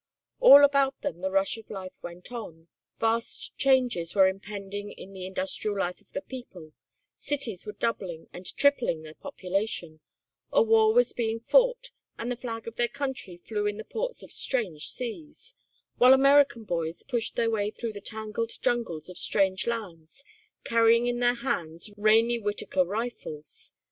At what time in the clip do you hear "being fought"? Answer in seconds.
11.13-11.91